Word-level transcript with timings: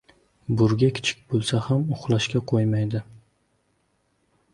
•Burga 0.61 0.87
kichik 0.99 1.19
bo‘lsa 1.33 1.59
ham 1.65 1.83
uxlashga 1.97 2.41
qo‘ymaydi. 2.53 3.03